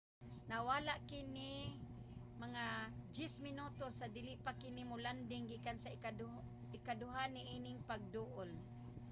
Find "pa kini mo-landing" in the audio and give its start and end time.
4.45-5.43